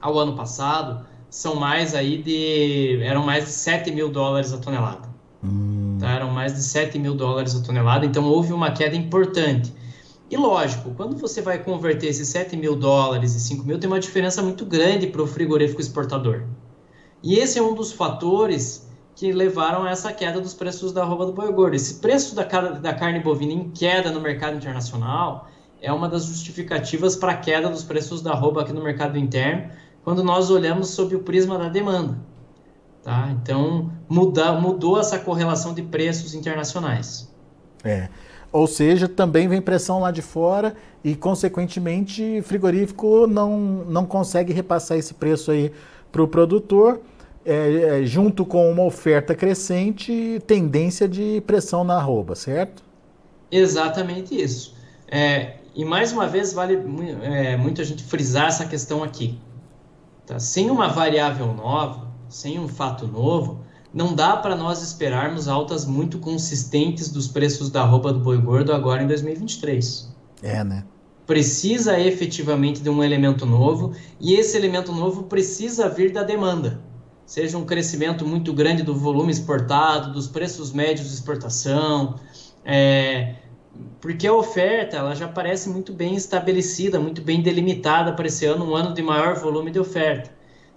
ao 0.00 0.16
ano 0.16 0.36
passado, 0.36 1.04
são 1.28 1.56
mais 1.56 1.92
aí 1.92 2.22
de. 2.22 3.02
eram 3.02 3.24
mais 3.24 3.46
de 3.46 3.50
7 3.50 3.90
mil 3.90 4.08
dólares 4.08 4.52
a 4.52 4.58
tonelada. 4.58 5.08
Hum. 5.42 5.98
Tá? 5.98 6.12
Eram 6.12 6.30
mais 6.30 6.54
de 6.54 6.62
7 6.62 6.96
mil 7.00 7.16
dólares 7.16 7.52
a 7.56 7.60
tonelada, 7.64 8.06
então 8.06 8.26
houve 8.26 8.52
uma 8.52 8.70
queda 8.70 8.94
importante. 8.94 9.74
E 10.30 10.36
lógico, 10.36 10.92
quando 10.94 11.16
você 11.16 11.42
vai 11.42 11.64
converter 11.64 12.06
esses 12.06 12.28
7 12.28 12.56
mil 12.56 12.76
dólares 12.76 13.34
e 13.34 13.40
5 13.40 13.64
mil, 13.64 13.76
tem 13.76 13.90
uma 13.90 13.98
diferença 13.98 14.40
muito 14.40 14.64
grande 14.64 15.08
para 15.08 15.20
o 15.20 15.26
frigorífico 15.26 15.80
exportador. 15.80 16.44
E 17.24 17.34
esse 17.40 17.58
é 17.58 17.62
um 17.62 17.74
dos 17.74 17.92
fatores 17.92 18.88
que 19.16 19.32
levaram 19.32 19.82
a 19.82 19.90
essa 19.90 20.12
queda 20.12 20.40
dos 20.40 20.54
preços 20.54 20.92
da 20.92 21.02
arroba 21.02 21.26
do 21.26 21.32
boi 21.32 21.52
gordo. 21.52 21.74
Esse 21.74 21.94
preço 21.94 22.36
da, 22.36 22.44
da 22.44 22.94
carne 22.94 23.18
bovina 23.18 23.52
em 23.52 23.70
queda 23.70 24.12
no 24.12 24.20
mercado 24.20 24.56
internacional 24.56 25.48
é 25.84 25.92
uma 25.92 26.08
das 26.08 26.24
justificativas 26.24 27.14
para 27.14 27.32
a 27.32 27.36
queda 27.36 27.68
dos 27.68 27.84
preços 27.84 28.22
da 28.22 28.32
arroba 28.32 28.62
aqui 28.62 28.72
no 28.72 28.82
mercado 28.82 29.18
interno, 29.18 29.70
quando 30.02 30.24
nós 30.24 30.50
olhamos 30.50 30.88
sob 30.88 31.14
o 31.14 31.20
prisma 31.20 31.58
da 31.58 31.68
demanda. 31.68 32.18
Tá? 33.02 33.30
Então, 33.30 33.92
muda, 34.08 34.52
mudou 34.54 34.98
essa 34.98 35.18
correlação 35.18 35.74
de 35.74 35.82
preços 35.82 36.34
internacionais. 36.34 37.30
É. 37.84 38.08
Ou 38.50 38.66
seja, 38.66 39.06
também 39.06 39.46
vem 39.46 39.60
pressão 39.60 40.00
lá 40.00 40.10
de 40.10 40.22
fora 40.22 40.74
e, 41.02 41.14
consequentemente, 41.14 42.40
frigorífico 42.42 43.26
não, 43.26 43.84
não 43.86 44.06
consegue 44.06 44.54
repassar 44.54 44.96
esse 44.96 45.12
preço 45.12 45.50
aí 45.50 45.70
para 46.10 46.22
o 46.22 46.28
produtor, 46.28 47.00
é, 47.44 48.00
é, 48.00 48.06
junto 48.06 48.46
com 48.46 48.70
uma 48.70 48.84
oferta 48.84 49.34
crescente, 49.34 50.40
tendência 50.46 51.06
de 51.06 51.42
pressão 51.46 51.84
na 51.84 51.96
arroba, 51.96 52.34
certo? 52.34 52.82
Exatamente 53.50 54.40
isso. 54.40 54.74
É, 55.08 55.56
e 55.74 55.84
mais 55.84 56.12
uma 56.12 56.26
vez, 56.26 56.52
vale 56.52 56.78
é, 57.22 57.56
muito 57.56 57.80
a 57.80 57.84
gente 57.84 58.02
frisar 58.04 58.46
essa 58.46 58.64
questão 58.64 59.02
aqui. 59.02 59.38
Tá? 60.24 60.38
Sem 60.38 60.70
uma 60.70 60.88
variável 60.88 61.52
nova, 61.52 62.08
sem 62.28 62.58
um 62.58 62.68
fato 62.68 63.06
novo, 63.06 63.60
não 63.92 64.14
dá 64.14 64.36
para 64.36 64.56
nós 64.56 64.82
esperarmos 64.82 65.48
altas 65.48 65.84
muito 65.84 66.18
consistentes 66.18 67.10
dos 67.10 67.28
preços 67.28 67.70
da 67.70 67.84
roupa 67.84 68.12
do 68.12 68.20
boi 68.20 68.38
gordo 68.38 68.72
agora 68.72 69.02
em 69.02 69.06
2023. 69.06 70.12
É, 70.42 70.62
né? 70.62 70.84
Precisa 71.26 71.98
efetivamente 71.98 72.82
de 72.82 72.90
um 72.90 73.02
elemento 73.02 73.46
novo 73.46 73.92
e 74.20 74.34
esse 74.34 74.56
elemento 74.56 74.92
novo 74.92 75.24
precisa 75.24 75.88
vir 75.88 76.12
da 76.12 76.22
demanda. 76.22 76.80
Seja 77.24 77.56
um 77.56 77.64
crescimento 77.64 78.26
muito 78.26 78.52
grande 78.52 78.82
do 78.82 78.94
volume 78.94 79.32
exportado, 79.32 80.12
dos 80.12 80.26
preços 80.26 80.72
médios 80.72 81.08
de 81.08 81.14
exportação, 81.14 82.16
é, 82.64 83.36
porque 84.00 84.26
a 84.26 84.32
oferta 84.32 84.96
ela 84.96 85.14
já 85.14 85.26
parece 85.26 85.68
muito 85.68 85.92
bem 85.92 86.14
estabelecida, 86.14 87.00
muito 87.00 87.22
bem 87.22 87.42
delimitada 87.42 88.12
para 88.12 88.26
esse 88.26 88.44
ano, 88.44 88.70
um 88.70 88.74
ano 88.74 88.94
de 88.94 89.02
maior 89.02 89.36
volume 89.36 89.70
de 89.70 89.78
oferta. 89.78 90.30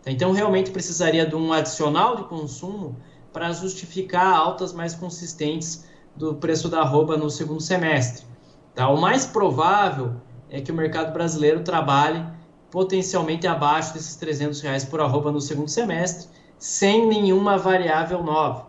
Então, 0.05 0.31
realmente 0.31 0.71
precisaria 0.71 1.25
de 1.25 1.35
um 1.35 1.51
adicional 1.51 2.15
de 2.15 2.23
consumo 2.23 2.95
para 3.33 3.51
justificar 3.51 4.33
altas 4.33 4.71
mais 4.71 4.95
consistentes 4.95 5.85
do 6.15 6.35
preço 6.35 6.69
da 6.69 6.79
arroba 6.79 7.17
no 7.17 7.29
segundo 7.29 7.61
semestre. 7.61 8.25
Tá? 8.73 8.87
O 8.89 8.99
mais 8.99 9.25
provável 9.25 10.13
é 10.49 10.61
que 10.61 10.71
o 10.71 10.75
mercado 10.75 11.11
brasileiro 11.11 11.61
trabalhe 11.63 12.25
potencialmente 12.71 13.45
abaixo 13.45 13.93
desses 13.93 14.15
300 14.15 14.61
reais 14.61 14.85
por 14.85 15.01
arroba 15.01 15.31
no 15.31 15.41
segundo 15.41 15.67
semestre, 15.67 16.27
sem 16.57 17.05
nenhuma 17.05 17.57
variável 17.57 18.23
nova. 18.23 18.67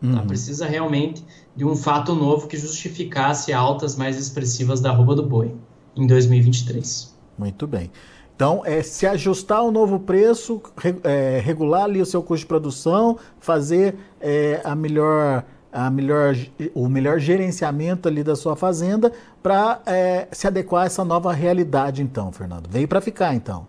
Tá? 0.00 0.06
Uhum. 0.06 0.14
Tá? 0.14 0.22
Precisa 0.22 0.66
realmente 0.66 1.24
de 1.56 1.64
um 1.64 1.74
fato 1.74 2.14
novo 2.14 2.46
que 2.46 2.56
justificasse 2.56 3.52
altas 3.52 3.96
mais 3.96 4.16
expressivas 4.16 4.80
da 4.80 4.90
arroba 4.90 5.14
do 5.14 5.22
boi 5.22 5.54
em 5.96 6.06
2023. 6.06 7.16
Muito 7.36 7.66
bem. 7.66 7.90
Então, 8.34 8.62
é 8.64 8.82
se 8.84 9.04
ajustar 9.04 9.58
ao 9.58 9.72
novo 9.72 9.98
preço, 9.98 10.62
é, 11.02 11.40
regular 11.44 11.82
ali 11.82 12.00
o 12.00 12.06
seu 12.06 12.22
custo 12.22 12.44
de 12.44 12.46
produção, 12.46 13.18
fazer 13.40 13.96
é, 14.20 14.60
a 14.62 14.76
melhor, 14.76 15.44
a 15.72 15.90
melhor, 15.90 16.36
o 16.72 16.88
melhor 16.88 17.18
gerenciamento 17.18 18.06
ali 18.06 18.22
da 18.22 18.36
sua 18.36 18.54
fazenda 18.54 19.12
para 19.42 19.82
é, 19.84 20.28
se 20.30 20.46
adequar 20.46 20.84
a 20.84 20.86
essa 20.86 21.04
nova 21.04 21.32
realidade, 21.32 22.00
então, 22.00 22.30
Fernando. 22.30 22.68
Veio 22.70 22.86
para 22.86 23.00
ficar, 23.00 23.34
então. 23.34 23.66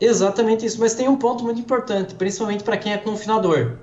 Exatamente 0.00 0.66
isso, 0.66 0.80
mas 0.80 0.94
tem 0.94 1.08
um 1.08 1.16
ponto 1.16 1.44
muito 1.44 1.60
importante, 1.60 2.16
principalmente 2.16 2.64
para 2.64 2.76
quem 2.76 2.92
é 2.92 2.98
confinador. 2.98 3.76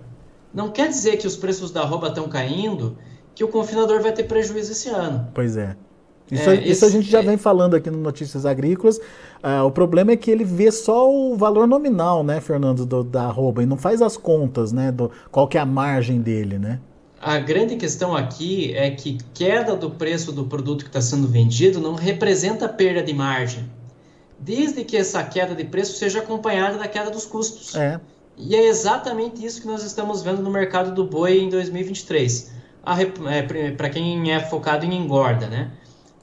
Não 0.55 0.69
quer 0.69 0.87
dizer 0.87 1.17
que 1.17 1.27
os 1.27 1.35
preços 1.35 1.69
da 1.69 1.81
arroba 1.81 2.07
estão 2.07 2.29
caindo, 2.29 2.97
que 3.35 3.43
o 3.43 3.47
confinador 3.49 4.01
vai 4.01 4.13
ter 4.13 4.23
prejuízo 4.23 4.71
esse 4.71 4.87
ano. 4.87 5.27
Pois 5.33 5.57
é. 5.57 5.75
Isso, 6.31 6.49
é, 6.49 6.55
isso 6.55 6.85
a 6.85 6.89
gente 6.89 7.09
já 7.11 7.19
é... 7.19 7.21
vem 7.21 7.37
falando 7.37 7.75
aqui 7.75 7.91
no 7.91 7.97
Notícias 7.97 8.45
Agrícolas. 8.45 8.97
Uh, 8.97 9.65
o 9.65 9.69
problema 9.69 10.13
é 10.13 10.15
que 10.15 10.31
ele 10.31 10.45
vê 10.45 10.71
só 10.71 11.11
o 11.11 11.35
valor 11.35 11.67
nominal, 11.67 12.23
né, 12.23 12.39
Fernando, 12.39 12.85
do, 12.85 13.03
da 13.03 13.25
arroba, 13.25 13.61
e 13.61 13.65
não 13.65 13.77
faz 13.77 14.01
as 14.01 14.15
contas, 14.15 14.71
né, 14.71 14.91
do, 14.91 15.11
qual 15.29 15.47
que 15.47 15.57
é 15.57 15.61
a 15.61 15.65
margem 15.65 16.21
dele, 16.21 16.57
né? 16.57 16.79
A 17.21 17.37
grande 17.37 17.75
questão 17.75 18.15
aqui 18.15 18.73
é 18.75 18.89
que 18.91 19.17
queda 19.33 19.75
do 19.75 19.91
preço 19.91 20.31
do 20.31 20.45
produto 20.45 20.83
que 20.83 20.89
está 20.89 21.01
sendo 21.01 21.27
vendido 21.27 21.79
não 21.79 21.95
representa 21.95 22.67
perda 22.69 23.03
de 23.03 23.13
margem, 23.13 23.69
desde 24.39 24.83
que 24.83 24.95
essa 24.95 25.23
queda 25.23 25.53
de 25.53 25.63
preço 25.65 25.97
seja 25.97 26.19
acompanhada 26.19 26.77
da 26.77 26.87
queda 26.87 27.11
dos 27.11 27.25
custos. 27.25 27.75
É. 27.75 27.99
E 28.37 28.55
é 28.55 28.67
exatamente 28.67 29.45
isso 29.45 29.61
que 29.61 29.67
nós 29.67 29.83
estamos 29.83 30.21
vendo 30.21 30.41
no 30.41 30.49
mercado 30.49 30.93
do 30.93 31.05
boi 31.05 31.39
em 31.39 31.49
2023. 31.49 32.53
É, 33.29 33.71
Para 33.71 33.89
quem 33.89 34.31
é 34.31 34.39
focado 34.39 34.85
em 34.85 34.93
engorda, 34.93 35.47
né? 35.47 35.71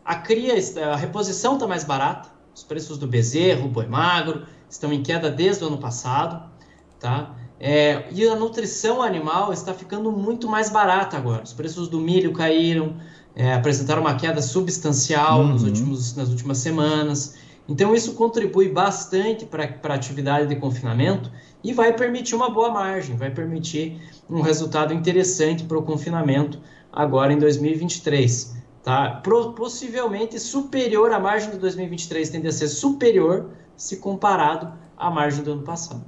a 0.05 0.17
cria, 0.17 0.55
a 0.91 0.97
reposição 0.97 1.55
está 1.55 1.67
mais 1.67 1.85
barata, 1.85 2.29
os 2.55 2.63
preços 2.63 2.99
do 2.99 3.07
bezerro, 3.07 3.69
boi 3.69 3.87
magro, 3.87 4.43
estão 4.69 4.93
em 4.93 5.03
queda 5.03 5.31
desde 5.31 5.65
o 5.65 5.69
ano 5.69 5.79
passado, 5.79 6.51
tá? 6.99 7.35
É, 7.59 8.07
e 8.11 8.27
a 8.27 8.35
nutrição 8.35 9.01
animal 9.01 9.53
está 9.53 9.73
ficando 9.73 10.11
muito 10.11 10.49
mais 10.49 10.69
barata 10.69 11.17
agora. 11.17 11.45
Os 11.45 11.53
preços 11.53 11.89
do 11.89 12.01
milho 12.01 12.33
caíram, 12.33 12.97
é, 13.37 13.55
apresentaram 13.55 14.03
uma 14.03 14.17
queda 14.17 14.43
substancial 14.43 15.41
uhum. 15.41 15.49
nos 15.49 15.63
últimos, 15.63 16.17
nas 16.17 16.29
últimas 16.29 16.59
semanas. 16.59 17.37
Então, 17.69 17.95
isso 17.95 18.15
contribui 18.15 18.69
bastante 18.69 19.47
para 19.47 19.79
a 19.83 19.95
atividade 19.95 20.49
de 20.49 20.57
confinamento 20.57 21.31
e 21.63 21.73
vai 21.73 21.93
permitir 21.93 22.35
uma 22.35 22.51
boa 22.51 22.71
margem, 22.71 23.17
vai 23.17 23.31
permitir 23.31 24.01
um 24.29 24.41
resultado 24.41 24.93
interessante 24.93 25.65
para 25.65 25.79
o 25.79 25.83
confinamento 25.83 26.59
agora 26.93 27.33
em 27.33 27.39
2023 27.39 28.63
tá? 28.83 29.21
Pro, 29.23 29.53
possivelmente 29.53 30.39
superior 30.39 31.13
à 31.13 31.19
margem 31.19 31.51
de 31.51 31.59
2023, 31.59 32.31
tende 32.31 32.49
a 32.49 32.53
ser 32.53 32.69
superior 32.69 33.51
se 33.77 33.99
comparado 33.99 34.73
à 34.97 35.11
margem 35.11 35.43
do 35.43 35.53
ano 35.53 35.63
passado. 35.63 36.05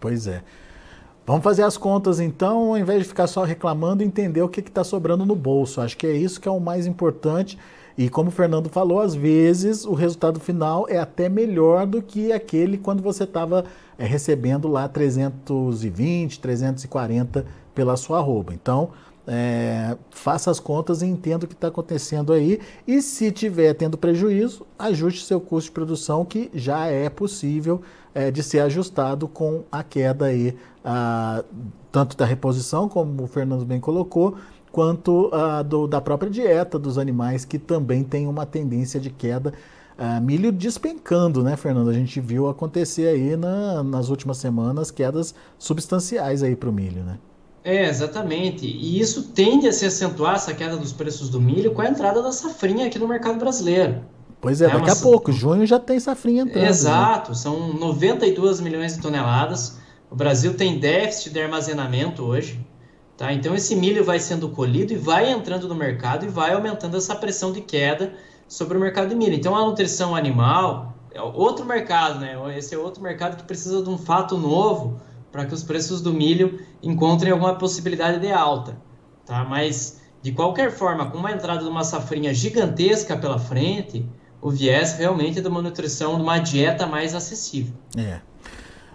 Pois 0.00 0.26
é. 0.26 0.42
Vamos 1.24 1.44
fazer 1.44 1.62
as 1.62 1.76
contas 1.76 2.18
então, 2.18 2.70
ao 2.70 2.78
invés 2.78 3.02
de 3.02 3.08
ficar 3.08 3.28
só 3.28 3.44
reclamando, 3.44 4.02
entender 4.02 4.42
o 4.42 4.48
que 4.48 4.58
está 4.58 4.82
sobrando 4.82 5.24
no 5.24 5.36
bolso. 5.36 5.80
Acho 5.80 5.96
que 5.96 6.06
é 6.06 6.12
isso 6.12 6.40
que 6.40 6.48
é 6.48 6.50
o 6.50 6.58
mais 6.58 6.84
importante. 6.84 7.56
E 7.96 8.08
como 8.08 8.28
o 8.28 8.32
Fernando 8.32 8.68
falou, 8.68 9.00
às 9.00 9.14
vezes 9.14 9.84
o 9.84 9.92
resultado 9.94 10.40
final 10.40 10.86
é 10.88 10.98
até 10.98 11.28
melhor 11.28 11.86
do 11.86 12.02
que 12.02 12.32
aquele 12.32 12.76
quando 12.76 13.02
você 13.02 13.22
estava 13.22 13.64
é, 13.96 14.04
recebendo 14.04 14.66
lá 14.66 14.88
320, 14.88 16.40
340 16.40 17.46
pela 17.72 17.96
sua 17.96 18.18
arroba. 18.18 18.52
Então, 18.52 18.90
é, 19.24 19.96
faça 20.10 20.50
as 20.50 20.58
contas 20.58 21.02
e 21.02 21.06
entenda 21.06 21.44
o 21.44 21.48
que 21.48 21.54
está 21.54 21.68
acontecendo 21.68 22.32
aí. 22.32 22.58
E 22.84 23.00
se 23.00 23.30
tiver 23.30 23.74
tendo 23.74 23.96
prejuízo, 23.96 24.66
ajuste 24.76 25.24
seu 25.24 25.40
custo 25.40 25.68
de 25.68 25.74
produção, 25.74 26.24
que 26.24 26.50
já 26.52 26.86
é 26.86 27.08
possível 27.08 27.80
é, 28.14 28.30
de 28.30 28.42
ser 28.42 28.60
ajustado 28.60 29.26
com 29.28 29.64
a 29.70 29.82
queda 29.82 30.26
aí, 30.26 30.56
a, 30.84 31.44
tanto 31.90 32.16
da 32.16 32.24
reposição, 32.24 32.88
como 32.88 33.22
o 33.22 33.26
Fernando 33.26 33.64
bem 33.64 33.80
colocou, 33.80 34.36
quanto 34.70 35.30
a, 35.32 35.62
do, 35.62 35.86
da 35.86 36.00
própria 36.00 36.30
dieta 36.30 36.78
dos 36.78 36.98
animais, 36.98 37.44
que 37.44 37.58
também 37.58 38.02
tem 38.02 38.26
uma 38.26 38.46
tendência 38.46 38.98
de 38.98 39.10
queda. 39.10 39.52
Uh, 39.98 40.20
milho 40.22 40.50
despencando, 40.50 41.42
né, 41.44 41.54
Fernando? 41.54 41.90
A 41.90 41.92
gente 41.92 42.18
viu 42.18 42.48
acontecer 42.48 43.08
aí 43.08 43.36
na, 43.36 43.82
nas 43.82 44.08
últimas 44.08 44.38
semanas 44.38 44.90
quedas 44.90 45.34
substanciais 45.58 46.42
aí 46.42 46.56
para 46.56 46.70
o 46.70 46.72
milho, 46.72 47.04
né? 47.04 47.18
É, 47.62 47.88
exatamente. 47.88 48.66
E 48.66 48.98
isso 48.98 49.28
tende 49.28 49.68
a 49.68 49.72
se 49.72 49.86
acentuar, 49.86 50.34
essa 50.34 50.52
queda 50.52 50.76
dos 50.76 50.92
preços 50.92 51.28
do 51.28 51.40
milho, 51.40 51.72
com 51.72 51.82
a 51.82 51.88
entrada 51.88 52.22
da 52.22 52.32
safrinha 52.32 52.86
aqui 52.86 52.98
no 52.98 53.06
mercado 53.06 53.38
brasileiro. 53.38 54.02
Pois 54.42 54.60
é, 54.60 54.64
é 54.64 54.70
daqui 54.70 54.90
uma... 54.90 54.92
a 54.92 54.96
pouco, 54.96 55.30
junho 55.30 55.64
já 55.64 55.78
tem 55.78 56.00
safrinha 56.00 56.42
entrando. 56.42 56.64
Né? 56.64 56.68
Exato, 56.68 57.30
né? 57.30 57.36
são 57.36 57.72
92 57.74 58.60
milhões 58.60 58.96
de 58.96 59.00
toneladas. 59.00 59.78
O 60.10 60.16
Brasil 60.16 60.54
tem 60.54 60.80
déficit 60.80 61.32
de 61.32 61.40
armazenamento 61.40 62.24
hoje. 62.24 62.60
Tá? 63.16 63.32
Então 63.32 63.54
esse 63.54 63.76
milho 63.76 64.02
vai 64.04 64.18
sendo 64.18 64.48
colhido 64.48 64.92
e 64.92 64.96
vai 64.96 65.30
entrando 65.30 65.68
no 65.68 65.76
mercado 65.76 66.26
e 66.26 66.28
vai 66.28 66.52
aumentando 66.52 66.96
essa 66.96 67.14
pressão 67.14 67.52
de 67.52 67.60
queda 67.60 68.14
sobre 68.48 68.76
o 68.76 68.80
mercado 68.80 69.10
de 69.10 69.14
milho. 69.14 69.34
Então 69.34 69.54
a 69.54 69.64
nutrição 69.64 70.16
animal 70.16 70.92
é 71.12 71.22
outro 71.22 71.64
mercado, 71.64 72.18
né? 72.18 72.36
Esse 72.58 72.74
é 72.74 72.78
outro 72.78 73.00
mercado 73.00 73.36
que 73.36 73.44
precisa 73.44 73.80
de 73.80 73.88
um 73.88 73.96
fato 73.96 74.36
novo 74.36 75.00
para 75.30 75.46
que 75.46 75.54
os 75.54 75.62
preços 75.62 76.00
do 76.00 76.12
milho 76.12 76.58
encontrem 76.82 77.30
alguma 77.30 77.54
possibilidade 77.54 78.18
de 78.18 78.32
alta, 78.32 78.76
tá? 79.24 79.44
Mas 79.44 80.00
de 80.20 80.32
qualquer 80.32 80.72
forma, 80.72 81.10
com 81.10 81.18
uma 81.18 81.30
entrada 81.30 81.62
de 81.62 81.68
uma 81.68 81.84
safrinha 81.84 82.34
gigantesca 82.34 83.16
pela 83.16 83.38
frente, 83.38 84.04
o 84.42 84.50
viés 84.50 84.98
realmente 84.98 85.38
é 85.38 85.42
de 85.42 85.48
uma 85.48 85.62
nutrição, 85.62 86.16
de 86.16 86.22
uma 86.22 86.38
dieta 86.38 86.86
mais 86.86 87.14
acessível. 87.14 87.72
É. 87.96 88.20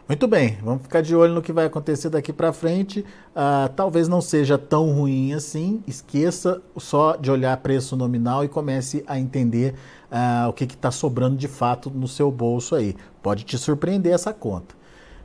Muito 0.08 0.26
bem, 0.26 0.58
vamos 0.64 0.84
ficar 0.84 1.02
de 1.02 1.14
olho 1.14 1.34
no 1.34 1.42
que 1.42 1.52
vai 1.52 1.66
acontecer 1.66 2.10
daqui 2.10 2.32
para 2.32 2.54
frente. 2.54 3.02
Uh, 3.32 3.68
talvez 3.76 4.08
não 4.08 4.22
seja 4.22 4.58
tão 4.58 4.92
ruim 4.92 5.34
assim. 5.34 5.84
Esqueça 5.86 6.62
só 6.78 7.16
de 7.18 7.30
olhar 7.30 7.58
preço 7.58 7.96
nominal 7.96 8.44
e 8.44 8.48
comece 8.48 9.04
a 9.06 9.20
entender 9.20 9.74
uh, 10.10 10.48
o 10.48 10.54
que 10.54 10.64
está 10.64 10.92
sobrando 10.92 11.36
de 11.36 11.48
fato 11.50 11.90
no 11.90 12.08
seu 12.08 12.32
bolso 12.32 12.74
aí. 12.74 12.96
Pode 13.22 13.44
te 13.44 13.58
surpreender 13.58 14.14
essa 14.14 14.34
conta. 14.34 14.76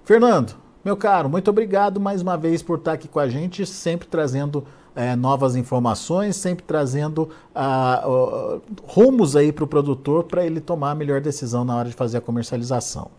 Fernando, 0.05 0.57
meu 0.85 0.97
caro, 0.97 1.29
muito 1.29 1.49
obrigado 1.49 2.01
mais 2.01 2.21
uma 2.21 2.37
vez 2.37 2.61
por 2.61 2.79
estar 2.79 2.95
aqui 2.95 3.07
com 3.07 3.21
a 3.21 3.29
gente, 3.29 3.65
sempre 3.65 4.09
trazendo 4.09 4.65
é, 4.95 5.17
novas 5.17 5.57
informações, 5.57 6.37
sempre 6.37 6.65
trazendo 6.65 7.31
uh, 7.55 8.61
rumos 8.87 9.37
aí 9.37 9.53
para 9.53 9.65
o 9.65 9.67
produtor 9.67 10.25
para 10.25 10.45
ele 10.45 10.61
tomar 10.61 10.91
a 10.91 10.95
melhor 10.95 11.21
decisão 11.21 11.65
na 11.65 11.77
hora 11.77 11.89
de 11.89 11.95
fazer 11.95 12.19
a 12.19 12.21
comercialização. 12.21 13.11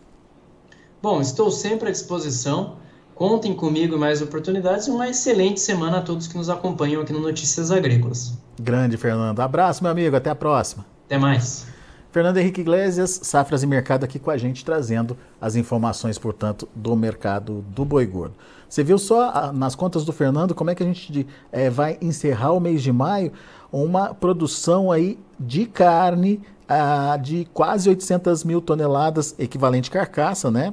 Bom, 1.02 1.20
estou 1.20 1.50
sempre 1.50 1.88
à 1.88 1.92
disposição. 1.92 2.76
Contem 3.14 3.54
comigo 3.54 3.96
mais 3.96 4.20
oportunidades 4.20 4.88
e 4.88 4.90
uma 4.90 5.08
excelente 5.08 5.60
semana 5.60 5.98
a 5.98 6.02
todos 6.02 6.26
que 6.26 6.36
nos 6.36 6.50
acompanham 6.50 7.02
aqui 7.02 7.12
no 7.12 7.20
Notícias 7.20 7.70
Agrícolas. 7.70 8.32
Grande, 8.60 8.96
Fernando. 8.96 9.38
Abraço, 9.40 9.82
meu 9.84 9.92
amigo. 9.92 10.16
Até 10.16 10.30
a 10.30 10.34
próxima. 10.34 10.84
Até 11.06 11.18
mais. 11.18 11.73
Fernando 12.14 12.36
Henrique 12.36 12.60
Iglesias, 12.60 13.18
Safras 13.24 13.64
e 13.64 13.66
Mercado 13.66 14.04
aqui 14.04 14.20
com 14.20 14.30
a 14.30 14.36
gente, 14.36 14.64
trazendo 14.64 15.18
as 15.40 15.56
informações, 15.56 16.16
portanto, 16.16 16.68
do 16.72 16.94
mercado 16.94 17.64
do 17.70 17.84
boi 17.84 18.06
gordo. 18.06 18.36
Você 18.68 18.84
viu 18.84 18.98
só 18.98 19.32
ah, 19.34 19.52
nas 19.52 19.74
contas 19.74 20.04
do 20.04 20.12
Fernando 20.12 20.54
como 20.54 20.70
é 20.70 20.76
que 20.76 20.84
a 20.84 20.86
gente 20.86 21.26
é, 21.50 21.68
vai 21.68 21.98
encerrar 22.00 22.52
o 22.52 22.60
mês 22.60 22.84
de 22.84 22.92
maio 22.92 23.32
uma 23.72 24.14
produção 24.14 24.92
aí 24.92 25.18
de 25.40 25.66
carne 25.66 26.40
ah, 26.68 27.18
de 27.20 27.48
quase 27.52 27.88
800 27.88 28.44
mil 28.44 28.60
toneladas, 28.60 29.34
equivalente 29.36 29.90
carcaça, 29.90 30.52
né? 30.52 30.72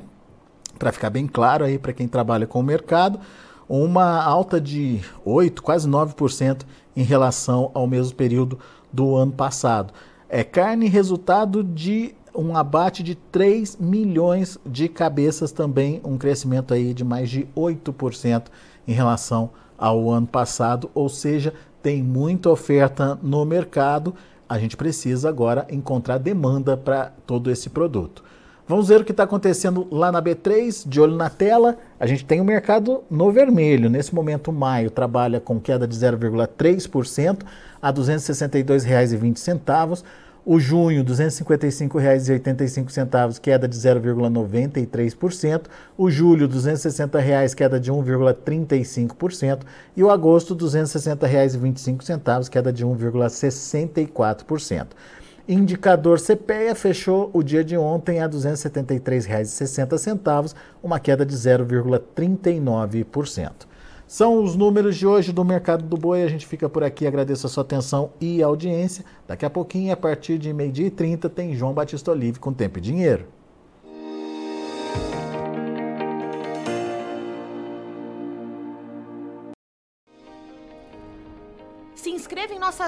Para 0.77 0.91
ficar 0.91 1.09
bem 1.09 1.25
claro 1.25 1.65
aí 1.65 1.79
para 1.79 1.91
quem 1.91 2.07
trabalha 2.07 2.45
com 2.45 2.59
o 2.59 2.63
mercado, 2.63 3.19
uma 3.67 4.23
alta 4.23 4.61
de 4.61 5.01
8, 5.25 5.63
quase 5.63 5.89
9% 5.89 6.61
em 6.95 7.01
relação 7.01 7.71
ao 7.73 7.87
mesmo 7.87 8.15
período 8.15 8.59
do 8.93 9.15
ano 9.15 9.31
passado. 9.31 9.91
É 10.33 10.45
carne 10.45 10.87
resultado 10.87 11.61
de 11.61 12.15
um 12.33 12.55
abate 12.55 13.03
de 13.03 13.15
3 13.15 13.75
milhões 13.75 14.57
de 14.65 14.87
cabeças 14.87 15.51
também, 15.51 15.99
um 16.05 16.17
crescimento 16.17 16.73
aí 16.73 16.93
de 16.93 17.03
mais 17.03 17.29
de 17.29 17.45
8% 17.53 18.43
em 18.87 18.93
relação 18.93 19.49
ao 19.77 20.09
ano 20.09 20.25
passado, 20.25 20.89
ou 20.93 21.09
seja, 21.09 21.53
tem 21.83 22.01
muita 22.01 22.49
oferta 22.49 23.19
no 23.21 23.43
mercado, 23.43 24.15
a 24.47 24.57
gente 24.57 24.77
precisa 24.77 25.27
agora 25.27 25.67
encontrar 25.69 26.17
demanda 26.17 26.77
para 26.77 27.11
todo 27.27 27.51
esse 27.51 27.69
produto. 27.69 28.23
Vamos 28.71 28.87
ver 28.87 29.01
o 29.01 29.03
que 29.03 29.11
está 29.11 29.23
acontecendo 29.23 29.85
lá 29.91 30.13
na 30.13 30.21
B3, 30.21 30.87
de 30.87 31.01
olho 31.01 31.13
na 31.13 31.29
tela. 31.29 31.77
A 31.99 32.05
gente 32.05 32.23
tem 32.23 32.39
o 32.39 32.45
mercado 32.45 33.03
no 33.11 33.29
vermelho. 33.29 33.89
Nesse 33.89 34.15
momento, 34.15 34.49
maio 34.53 34.89
trabalha 34.89 35.41
com 35.41 35.59
queda 35.59 35.85
de 35.85 35.93
0,3% 35.93 37.43
a 37.81 37.89
R$ 37.89 37.93
262,20. 37.93 40.03
O 40.45 40.57
junho, 40.57 41.03
R$ 41.03 41.05
255,85, 41.05 43.41
queda 43.41 43.67
de 43.67 43.75
0,93%. 43.75 45.63
O 45.97 46.09
julho, 46.09 46.47
260 46.47 47.19
reais, 47.19 47.53
queda 47.53 47.77
de 47.77 47.91
1,35%. 47.91 49.63
E 49.97 50.01
o 50.01 50.09
agosto, 50.09 50.53
R$ 50.53 50.61
260,25, 50.61 52.47
queda 52.47 52.71
de 52.71 52.85
1,64%. 52.85 54.87
Indicador 55.47 56.19
CPEA 56.19 56.75
fechou 56.75 57.31
o 57.33 57.41
dia 57.41 57.63
de 57.63 57.75
ontem 57.75 58.19
a 58.19 58.25
R$ 58.25 58.31
273,60, 58.31 60.53
uma 60.83 60.99
queda 60.99 61.25
de 61.25 61.35
0,39%. 61.35 63.65
São 64.07 64.43
os 64.43 64.55
números 64.55 64.95
de 64.97 65.07
hoje 65.07 65.31
do 65.31 65.43
mercado 65.45 65.83
do 65.85 65.97
boi. 65.97 66.21
A 66.21 66.27
gente 66.27 66.45
fica 66.45 66.67
por 66.67 66.83
aqui. 66.83 67.07
Agradeço 67.07 67.47
a 67.47 67.49
sua 67.49 67.63
atenção 67.63 68.11
e 68.19 68.43
audiência. 68.43 69.05
Daqui 69.25 69.45
a 69.45 69.49
pouquinho, 69.49 69.93
a 69.93 69.97
partir 69.97 70.37
de 70.37 70.51
meio-dia 70.53 70.87
e 70.87 70.91
30, 70.91 71.29
tem 71.29 71.55
João 71.55 71.73
Batista 71.73 72.11
Olive 72.11 72.37
com 72.37 72.51
Tempo 72.51 72.77
e 72.77 72.81
Dinheiro. 72.81 73.25